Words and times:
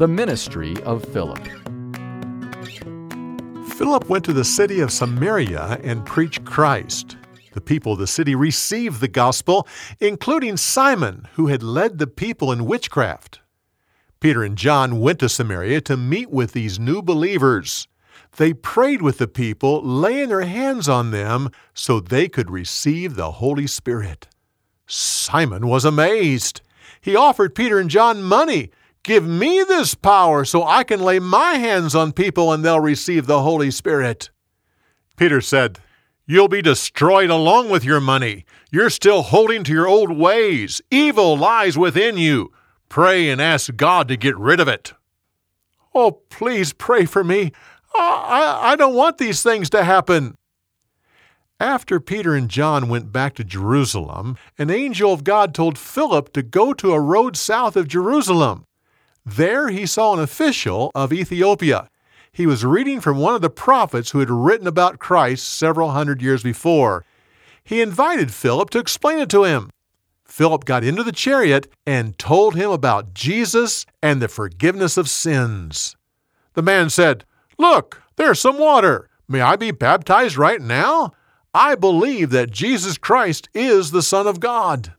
The 0.00 0.08
ministry 0.08 0.82
of 0.84 1.04
Philip. 1.12 1.46
Philip 3.74 4.08
went 4.08 4.24
to 4.24 4.32
the 4.32 4.46
city 4.46 4.80
of 4.80 4.90
Samaria 4.90 5.78
and 5.84 6.06
preached 6.06 6.42
Christ. 6.46 7.18
The 7.52 7.60
people 7.60 7.92
of 7.92 7.98
the 7.98 8.06
city 8.06 8.34
received 8.34 9.02
the 9.02 9.08
gospel, 9.08 9.68
including 9.98 10.56
Simon, 10.56 11.28
who 11.34 11.48
had 11.48 11.62
led 11.62 11.98
the 11.98 12.06
people 12.06 12.50
in 12.50 12.64
witchcraft. 12.64 13.40
Peter 14.20 14.42
and 14.42 14.56
John 14.56 15.00
went 15.00 15.18
to 15.18 15.28
Samaria 15.28 15.82
to 15.82 15.98
meet 15.98 16.30
with 16.30 16.52
these 16.52 16.80
new 16.80 17.02
believers. 17.02 17.86
They 18.38 18.54
prayed 18.54 19.02
with 19.02 19.18
the 19.18 19.28
people, 19.28 19.82
laying 19.82 20.30
their 20.30 20.46
hands 20.46 20.88
on 20.88 21.10
them 21.10 21.50
so 21.74 22.00
they 22.00 22.26
could 22.26 22.50
receive 22.50 23.16
the 23.16 23.32
Holy 23.32 23.66
Spirit. 23.66 24.28
Simon 24.86 25.66
was 25.66 25.84
amazed. 25.84 26.62
He 27.02 27.14
offered 27.14 27.54
Peter 27.54 27.78
and 27.78 27.90
John 27.90 28.22
money. 28.22 28.70
Give 29.02 29.26
me 29.26 29.64
this 29.66 29.94
power 29.94 30.44
so 30.44 30.62
I 30.64 30.84
can 30.84 31.00
lay 31.00 31.18
my 31.18 31.54
hands 31.54 31.94
on 31.94 32.12
people 32.12 32.52
and 32.52 32.64
they'll 32.64 32.80
receive 32.80 33.26
the 33.26 33.42
Holy 33.42 33.70
Spirit. 33.70 34.30
Peter 35.16 35.40
said, 35.40 35.78
You'll 36.26 36.48
be 36.48 36.62
destroyed 36.62 37.30
along 37.30 37.70
with 37.70 37.84
your 37.84 38.00
money. 38.00 38.44
You're 38.70 38.90
still 38.90 39.22
holding 39.22 39.64
to 39.64 39.72
your 39.72 39.88
old 39.88 40.16
ways. 40.16 40.80
Evil 40.90 41.36
lies 41.36 41.76
within 41.76 42.16
you. 42.16 42.52
Pray 42.88 43.30
and 43.30 43.40
ask 43.40 43.74
God 43.74 44.06
to 44.08 44.16
get 44.16 44.36
rid 44.38 44.60
of 44.60 44.68
it. 44.68 44.92
Oh, 45.94 46.12
please 46.28 46.72
pray 46.72 47.04
for 47.04 47.24
me. 47.24 47.52
I, 47.94 48.60
I 48.62 48.76
don't 48.76 48.94
want 48.94 49.18
these 49.18 49.42
things 49.42 49.70
to 49.70 49.82
happen. 49.82 50.36
After 51.58 52.00
Peter 52.00 52.34
and 52.34 52.48
John 52.48 52.88
went 52.88 53.12
back 53.12 53.34
to 53.34 53.44
Jerusalem, 53.44 54.36
an 54.56 54.70
angel 54.70 55.12
of 55.12 55.24
God 55.24 55.52
told 55.54 55.76
Philip 55.76 56.32
to 56.32 56.42
go 56.42 56.72
to 56.74 56.92
a 56.92 57.00
road 57.00 57.36
south 57.36 57.76
of 57.76 57.88
Jerusalem. 57.88 58.66
There 59.36 59.68
he 59.68 59.86
saw 59.86 60.14
an 60.14 60.20
official 60.20 60.90
of 60.94 61.12
Ethiopia 61.12 61.88
he 62.32 62.46
was 62.46 62.64
reading 62.64 63.00
from 63.00 63.18
one 63.18 63.34
of 63.34 63.42
the 63.42 63.50
prophets 63.50 64.10
who 64.10 64.20
had 64.20 64.30
written 64.30 64.66
about 64.66 64.98
Christ 64.98 65.46
several 65.46 65.90
hundred 65.90 66.22
years 66.22 66.42
before. 66.42 67.04
He 67.64 67.80
invited 67.80 68.32
Philip 68.32 68.70
to 68.70 68.78
explain 68.78 69.18
it 69.18 69.28
to 69.30 69.44
him. 69.44 69.70
Philip 70.24 70.64
got 70.64 70.84
into 70.84 71.02
the 71.02 71.12
chariot 71.12 71.66
and 71.84 72.16
told 72.18 72.54
him 72.54 72.70
about 72.70 73.14
Jesus 73.14 73.84
and 74.00 74.22
the 74.22 74.28
forgiveness 74.28 74.96
of 74.96 75.10
sins. 75.10 75.96
The 76.54 76.62
man 76.62 76.88
said, 76.88 77.24
Look, 77.58 78.00
there's 78.16 78.40
some 78.40 78.58
water. 78.58 79.08
May 79.28 79.40
I 79.40 79.56
be 79.56 79.72
baptized 79.72 80.36
right 80.36 80.60
now? 80.60 81.12
I 81.52 81.74
believe 81.74 82.30
that 82.30 82.52
Jesus 82.52 82.96
Christ 82.96 83.48
is 83.54 83.90
the 83.90 84.02
Son 84.02 84.28
of 84.28 84.38
God. 84.38 84.94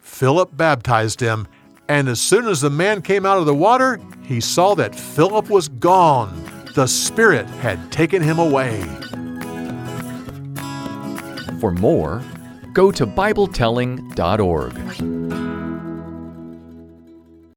Philip 0.00 0.56
baptized 0.56 1.20
him, 1.20 1.46
and 1.88 2.08
as 2.08 2.20
soon 2.20 2.46
as 2.46 2.60
the 2.60 2.70
man 2.70 3.02
came 3.02 3.26
out 3.26 3.38
of 3.38 3.46
the 3.46 3.54
water, 3.54 4.00
he 4.22 4.40
saw 4.40 4.74
that 4.74 4.94
Philip 4.94 5.50
was 5.50 5.68
gone 5.68 6.42
the 6.74 6.86
Spirit 6.86 7.46
had 7.46 7.92
taken 7.92 8.22
him 8.22 8.38
away. 8.38 8.82
For 11.60 11.70
more, 11.70 12.22
go 12.72 12.90
to 12.90 13.06
BibleTelling.org. 13.06 15.21